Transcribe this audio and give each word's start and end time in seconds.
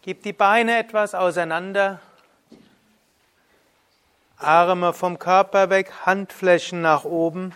Gib 0.02 0.24
die 0.24 0.34
Beine 0.34 0.78
etwas 0.78 1.16
auseinander, 1.16 2.02
Arme 4.36 4.92
vom 4.92 5.18
Körper 5.20 5.70
weg, 5.70 6.06
Handflächen 6.06 6.82
nach 6.82 7.06
oben. 7.06 7.56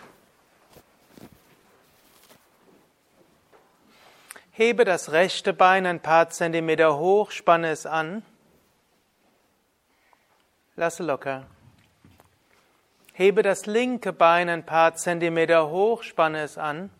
Hebe 4.52 4.86
das 4.86 5.12
rechte 5.12 5.52
Bein 5.52 5.84
ein 5.84 6.00
paar 6.00 6.30
Zentimeter 6.30 6.96
hoch, 6.96 7.30
spanne 7.30 7.70
es 7.70 7.84
an. 7.84 8.22
Lasse 10.76 11.02
locker. 11.02 11.44
Hebe 13.14 13.42
das 13.42 13.66
linke 13.66 14.12
Bein 14.12 14.48
ein 14.48 14.64
paar 14.64 14.94
Zentimeter 14.94 15.68
hoch, 15.68 16.02
spanne 16.02 16.40
es 16.42 16.56
an. 16.56 16.90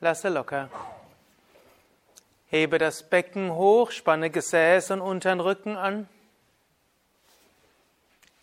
Lasse 0.00 0.28
locker. 0.28 0.68
Hebe 2.48 2.78
das 2.78 3.02
Becken 3.08 3.52
hoch, 3.52 3.90
spanne 3.90 4.28
Gesäß 4.28 4.90
und 4.90 5.00
unteren 5.00 5.40
Rücken 5.40 5.76
an. 5.76 6.08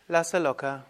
Lasse 0.07 0.39
locker. 0.39 0.85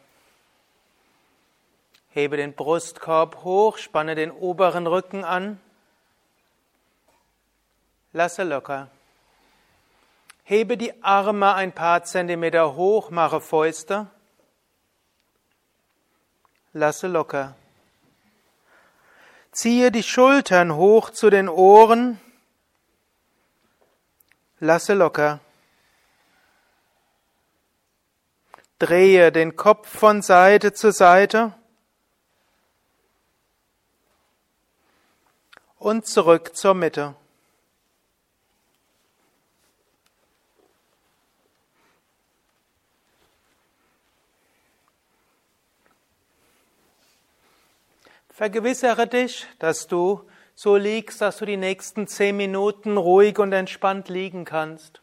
Hebe 2.12 2.38
den 2.38 2.54
Brustkorb 2.54 3.44
hoch, 3.44 3.78
spanne 3.78 4.16
den 4.16 4.32
oberen 4.32 4.88
Rücken 4.88 5.26
an. 5.26 5.60
Lasse 8.14 8.44
locker. 8.44 8.90
Hebe 10.44 10.78
die 10.78 11.04
Arme 11.04 11.54
ein 11.54 11.74
paar 11.74 12.04
Zentimeter 12.04 12.76
hoch, 12.76 13.10
mache 13.10 13.42
Fäuste. 13.42 14.08
Lasse 16.74 17.08
locker. 17.08 17.56
Ziehe 19.52 19.92
die 19.92 20.04
Schultern 20.04 20.76
hoch 20.76 21.10
zu 21.10 21.30
den 21.30 21.50
Ohren. 21.50 22.20
Lasse 24.60 24.94
locker. 24.94 25.40
Drehe 28.80 29.32
den 29.32 29.56
Kopf 29.56 29.88
von 29.88 30.22
Seite 30.22 30.74
zu 30.74 30.92
Seite 30.92 31.54
und 35.80 36.06
zurück 36.06 36.56
zur 36.56 36.76
Mitte. 36.76 37.16
Vergewissere 48.38 49.08
dich, 49.08 49.48
dass 49.58 49.88
du 49.88 50.22
so 50.54 50.76
liegst, 50.76 51.22
dass 51.22 51.38
du 51.38 51.46
die 51.46 51.58
nächsten 51.58 52.06
zehn 52.06 52.38
Minuten 52.38 52.96
ruhig 52.96 53.40
und 53.40 53.52
entspannt 53.52 54.10
liegen 54.10 54.46
kannst. 54.46 55.02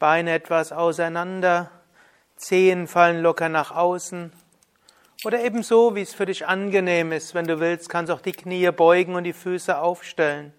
Beine 0.00 0.32
etwas 0.32 0.72
auseinander, 0.72 1.70
Zehen 2.34 2.88
fallen 2.88 3.22
locker 3.22 3.48
nach 3.48 3.70
außen. 3.70 4.32
Oder 5.24 5.44
ebenso, 5.44 5.94
wie 5.94 6.02
es 6.02 6.14
für 6.14 6.26
dich 6.26 6.48
angenehm 6.48 7.12
ist. 7.12 7.36
Wenn 7.36 7.46
du 7.46 7.60
willst, 7.60 7.88
kannst 7.88 8.10
auch 8.10 8.20
die 8.20 8.32
Knie 8.32 8.68
beugen 8.72 9.14
und 9.14 9.22
die 9.22 9.32
Füße 9.32 9.78
aufstellen. 9.78 10.52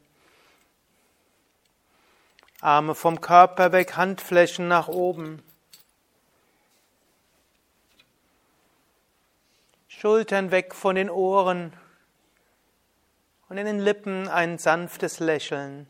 Arme 2.61 2.95
vom 2.95 3.19
Körper 3.19 3.73
weg, 3.73 3.97
Handflächen 3.97 4.69
nach 4.69 4.87
oben. 4.87 5.43
Schultern 9.99 10.51
weg 10.51 10.75
von 10.75 10.95
den 10.95 11.09
Ohren 11.09 11.73
und 13.49 13.57
in 13.57 13.65
den 13.65 13.79
Lippen 13.79 14.27
ein 14.27 14.59
sanftes 14.59 15.19
Lächeln. 15.19 15.87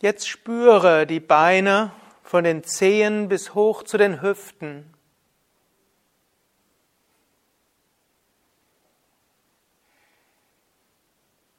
Jetzt 0.00 0.28
spüre 0.28 1.06
die 1.06 1.20
Beine 1.20 1.92
von 2.24 2.42
den 2.42 2.64
Zehen 2.64 3.28
bis 3.28 3.54
hoch 3.54 3.84
zu 3.84 3.96
den 3.96 4.22
Hüften. 4.22 4.95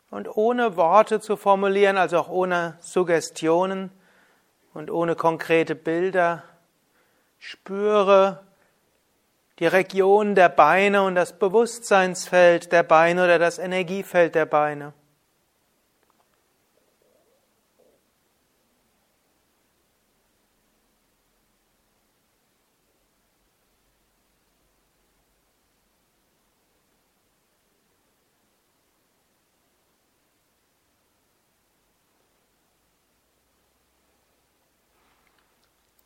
Und 0.10 0.38
ohne 0.38 0.78
Worte 0.78 1.20
zu 1.20 1.36
formulieren, 1.36 1.98
also 1.98 2.20
auch 2.20 2.30
ohne 2.30 2.78
Suggestionen 2.80 3.92
und 4.74 4.90
ohne 4.90 5.16
konkrete 5.16 5.76
Bilder, 5.76 6.44
spüre 7.40 8.44
die 9.60 9.68
Region 9.68 10.36
der 10.36 10.50
Beine 10.50 11.04
und 11.04 11.16
das 11.16 11.38
Bewusstseinsfeld 11.38 12.72
der 12.72 12.84
Beine 12.84 13.24
oder 13.24 13.40
das 13.40 13.58
Energiefeld 13.58 14.36
der 14.36 14.46
Beine. 14.46 14.94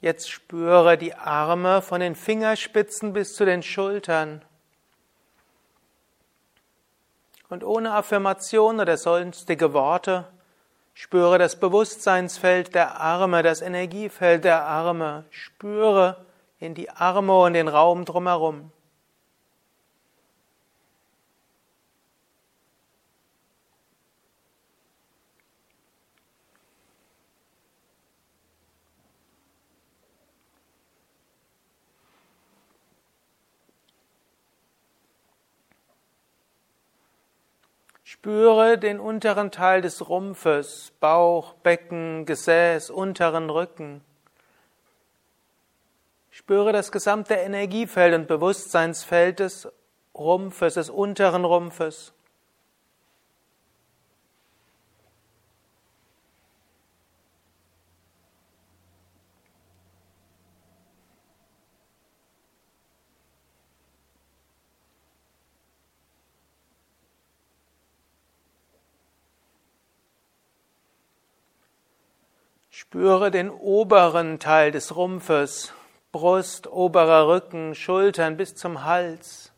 Jetzt 0.02 0.32
spüre 0.32 0.98
die 0.98 1.14
Arme 1.14 1.84
von 1.84 2.02
den 2.02 2.16
Fingerspitzen 2.16 3.14
bis 3.14 3.36
zu 3.36 3.46
den 3.46 3.62
Schultern. 3.62 4.42
Und 7.50 7.64
ohne 7.64 7.94
Affirmation 7.94 8.80
oder 8.80 8.98
sonstige 8.98 9.74
Worte 9.74 10.28
spüre 10.96 11.38
das 11.38 11.60
Bewusstseinsfeld 11.60 12.74
der 12.74 13.00
Arme, 13.00 13.44
das 13.44 13.62
Energiefeld 13.62 14.44
der 14.44 14.66
Arme. 14.66 15.26
Spüre 15.30 16.26
in 16.58 16.74
die 16.74 16.90
Arme 16.90 17.40
und 17.40 17.54
den 17.54 17.68
Raum 17.68 18.04
drumherum. 18.04 18.72
Spüre 38.22 38.78
den 38.78 39.00
unteren 39.00 39.50
Teil 39.50 39.82
des 39.82 40.08
Rumpfes, 40.08 40.94
Bauch, 41.00 41.56
Becken, 41.56 42.28
Gesäß, 42.28 42.92
unteren 42.92 43.50
Rücken. 43.50 44.02
Spüre 46.30 46.72
das 46.72 46.92
gesamte 46.92 47.34
Energiefeld 47.34 48.14
und 48.14 48.28
Bewusstseinsfeld 48.28 49.40
des 49.40 49.68
Rumpfes, 50.14 50.76
des 50.76 50.92
unteren 50.92 51.46
Rumpfes. 51.46 52.14
Spüre 72.84 73.30
den 73.30 73.52
oberen 73.52 74.40
Teil 74.40 74.72
des 74.72 74.96
Rumpfes, 74.96 75.72
Brust, 76.12 76.66
oberer 76.66 77.28
Rücken, 77.28 77.76
Schultern 77.76 78.38
bis 78.38 78.56
zum 78.56 78.84
Hals. 78.84 79.51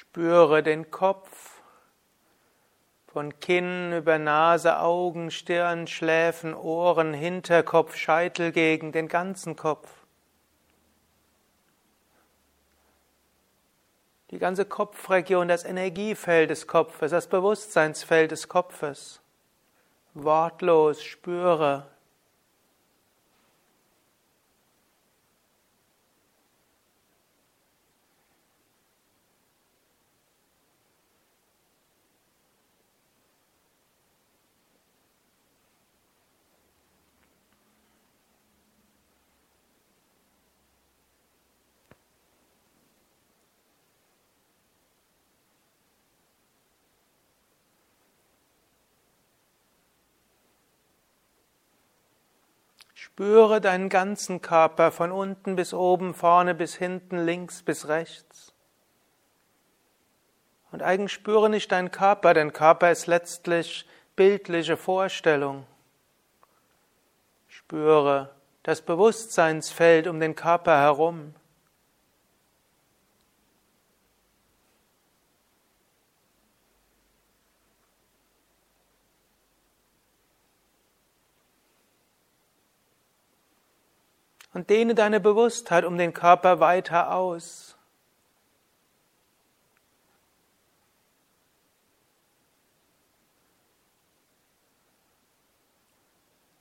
Spüre 0.00 0.62
den 0.62 0.90
Kopf 0.90 1.60
von 3.12 3.38
Kinn 3.38 3.92
über 3.92 4.18
Nase, 4.18 4.80
Augen, 4.80 5.30
Stirn, 5.30 5.86
Schläfen, 5.86 6.54
Ohren, 6.54 7.12
Hinterkopf, 7.12 7.96
Scheitel 7.96 8.50
gegen 8.50 8.92
den 8.92 9.08
ganzen 9.08 9.56
Kopf. 9.56 9.90
Die 14.30 14.38
ganze 14.38 14.64
Kopfregion, 14.64 15.48
das 15.48 15.66
Energiefeld 15.66 16.48
des 16.48 16.66
Kopfes, 16.66 17.10
das 17.10 17.26
Bewusstseinsfeld 17.26 18.30
des 18.30 18.48
Kopfes. 18.48 19.20
Wortlos 20.14 21.02
spüre 21.02 21.86
Spüre 53.02 53.62
deinen 53.62 53.88
ganzen 53.88 54.42
Körper 54.42 54.92
von 54.92 55.10
unten 55.10 55.56
bis 55.56 55.72
oben, 55.72 56.12
vorne 56.12 56.54
bis 56.54 56.74
hinten, 56.74 57.24
links 57.24 57.62
bis 57.62 57.88
rechts. 57.88 58.52
Und 60.70 60.82
eigentlich 60.82 61.14
spüre 61.14 61.48
nicht 61.48 61.72
deinen 61.72 61.90
Körper, 61.90 62.34
denn 62.34 62.52
Körper 62.52 62.90
ist 62.90 63.06
letztlich 63.06 63.88
bildliche 64.16 64.76
Vorstellung. 64.76 65.66
Spüre 67.48 68.34
das 68.64 68.82
Bewusstseinsfeld 68.82 70.06
um 70.06 70.20
den 70.20 70.36
Körper 70.36 70.76
herum. 70.76 71.34
Und 84.52 84.70
dehne 84.70 84.94
deine 84.94 85.20
Bewusstheit 85.20 85.84
um 85.84 85.96
den 85.98 86.12
Körper 86.12 86.60
weiter 86.60 87.14
aus. 87.14 87.76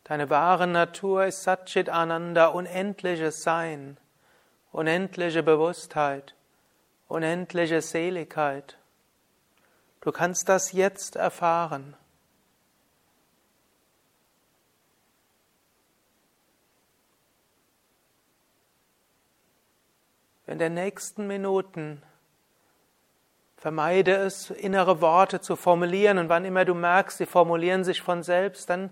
Deine 0.04 0.32
wahre 0.32 0.66
Natur 0.66 1.26
ist 1.26 1.44
Satchit 1.44 1.88
Ananda, 1.88 2.48
unendliches 2.48 3.44
Sein, 3.44 3.98
unendliche 4.72 5.44
Bewusstheit, 5.44 6.34
unendliche 7.08 7.82
Seligkeit. 7.84 8.80
Du 10.02 10.12
kannst 10.12 10.50
das 10.50 10.72
jetzt 10.72 11.16
erfahren. 11.16 11.96
In 20.50 20.58
den 20.58 20.74
nächsten 20.74 21.28
Minuten 21.28 22.02
vermeide 23.56 24.16
es, 24.16 24.50
innere 24.50 25.00
Worte 25.00 25.42
zu 25.42 25.56
formulieren 25.56 26.18
und 26.18 26.30
wann 26.30 26.44
immer 26.44 26.66
du 26.66 26.74
merkst, 26.74 27.20
sie 27.20 27.28
formulieren 27.28 27.84
sich 27.84 28.02
von 28.02 28.24
selbst, 28.24 28.70
dann 28.70 28.90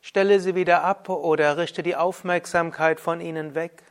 stelle 0.00 0.40
sie 0.40 0.56
wieder 0.56 0.82
ab 0.82 1.08
oder 1.08 1.58
richte 1.58 1.84
die 1.84 1.94
Aufmerksamkeit 1.94 2.98
von 2.98 3.20
ihnen 3.20 3.54
weg. 3.54 3.84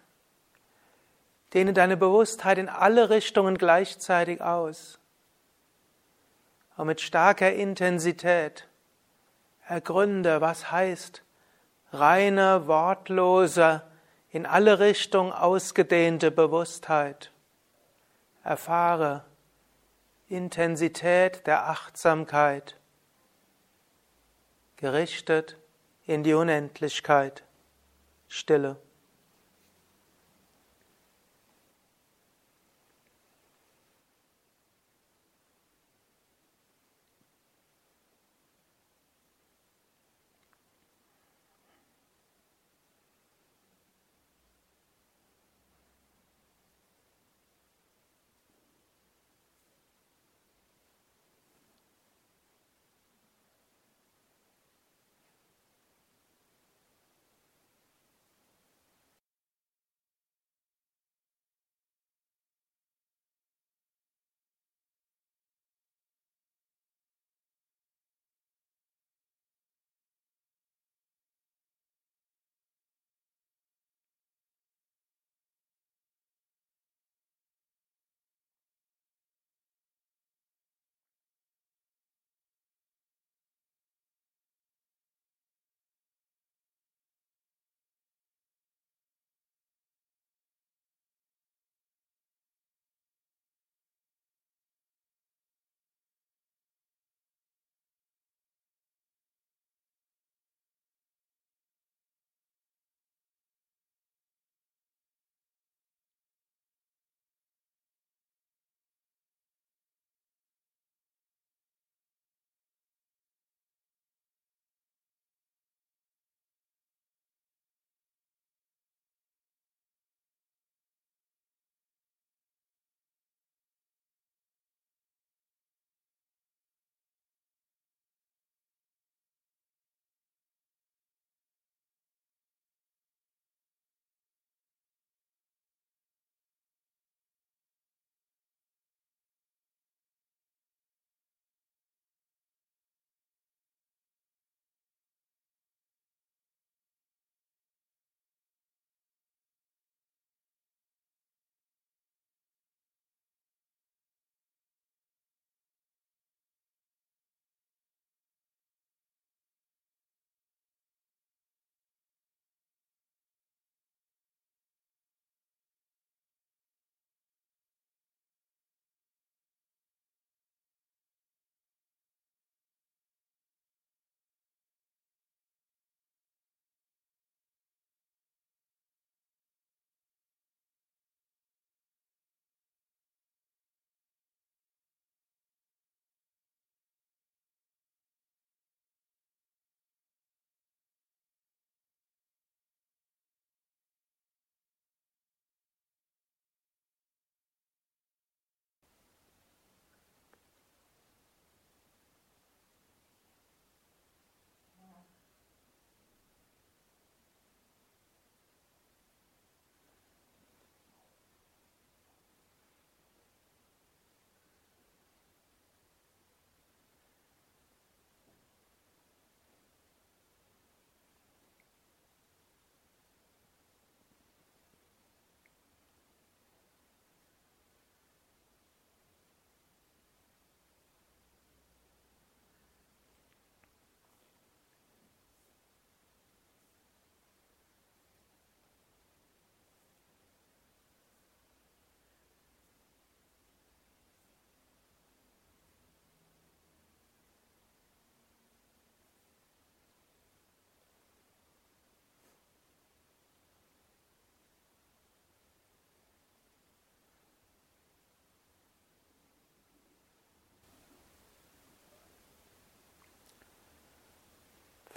Dehne 1.54 1.72
deine 1.72 1.96
Bewusstheit 1.96 2.58
in 2.58 2.68
alle 2.68 3.10
Richtungen 3.10 3.58
gleichzeitig 3.58 4.42
aus. 4.42 5.00
Und 6.76 6.88
mit 6.88 7.00
starker 7.00 7.54
Intensität 7.54 8.68
ergründe, 9.68 10.42
was 10.42 10.70
heißt 10.70 11.24
reine, 11.94 12.68
wortlose, 12.68 13.84
in 14.32 14.46
alle 14.46 14.80
Richtungen 14.80 15.32
ausgedehnte 15.32 16.32
Bewusstheit. 16.32 17.32
Erfahre 18.44 19.26
Intensität 20.28 21.48
der 21.48 21.68
Achtsamkeit, 21.70 22.78
gerichtet 24.78 25.58
in 26.06 26.24
die 26.24 26.34
Unendlichkeit, 26.34 27.44
Stille. 28.28 28.78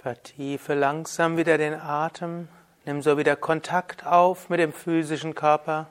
Vertiefe 0.03 0.73
langsam 0.73 1.37
wieder 1.37 1.57
den 1.57 1.73
Atem. 1.73 2.49
Nimm 2.83 3.01
so 3.01 3.17
wieder 3.17 3.37
Kontakt 3.37 4.05
auf 4.05 4.49
mit 4.49 4.59
dem 4.59 4.73
physischen 4.73 5.33
Körper. 5.33 5.87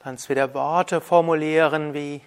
Kannst 0.00 0.28
wieder 0.28 0.52
Worte 0.52 1.00
formulieren 1.00 1.94
wie 1.94 2.20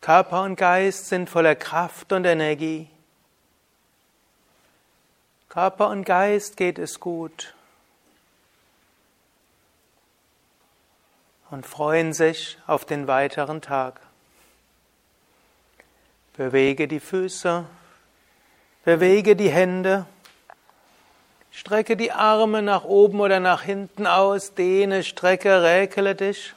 Körper 0.00 0.44
und 0.44 0.56
Geist 0.56 1.08
sind 1.08 1.28
voller 1.28 1.54
Kraft 1.54 2.10
und 2.14 2.24
Energie. 2.24 2.88
Körper 5.50 5.90
und 5.90 6.04
Geist 6.04 6.56
geht 6.56 6.78
es 6.78 7.00
gut 7.00 7.54
und 11.50 11.66
freuen 11.66 12.12
sich 12.12 12.58
auf 12.66 12.84
den 12.84 13.06
weiteren 13.06 13.60
Tag. 13.60 14.00
Bewege 16.36 16.88
die 16.88 17.00
Füße, 17.00 17.64
bewege 18.84 19.36
die 19.36 19.50
Hände, 19.50 20.06
strecke 21.52 21.96
die 21.96 22.10
Arme 22.10 22.62
nach 22.62 22.84
oben 22.84 23.20
oder 23.20 23.40
nach 23.40 23.62
hinten 23.62 24.06
aus, 24.06 24.54
dehne, 24.54 25.04
strecke, 25.04 25.62
räkele 25.62 26.14
dich. 26.14 26.54